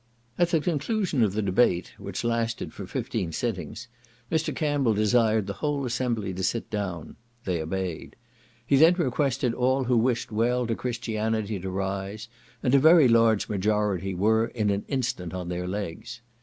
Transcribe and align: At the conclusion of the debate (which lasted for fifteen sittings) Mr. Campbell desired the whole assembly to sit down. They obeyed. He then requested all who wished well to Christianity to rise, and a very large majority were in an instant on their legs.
At 0.39 0.49
the 0.49 0.59
conclusion 0.59 1.21
of 1.21 1.33
the 1.33 1.43
debate 1.43 1.93
(which 1.99 2.23
lasted 2.23 2.73
for 2.73 2.87
fifteen 2.87 3.31
sittings) 3.31 3.87
Mr. 4.31 4.51
Campbell 4.55 4.95
desired 4.95 5.45
the 5.45 5.53
whole 5.61 5.85
assembly 5.85 6.33
to 6.33 6.43
sit 6.43 6.71
down. 6.71 7.17
They 7.45 7.61
obeyed. 7.61 8.15
He 8.65 8.77
then 8.77 8.95
requested 8.95 9.53
all 9.53 9.83
who 9.83 9.97
wished 9.99 10.31
well 10.31 10.65
to 10.65 10.73
Christianity 10.73 11.59
to 11.59 11.69
rise, 11.69 12.29
and 12.63 12.73
a 12.73 12.79
very 12.79 13.07
large 13.07 13.47
majority 13.47 14.15
were 14.15 14.47
in 14.47 14.71
an 14.71 14.85
instant 14.87 15.35
on 15.35 15.49
their 15.49 15.67
legs. 15.67 16.21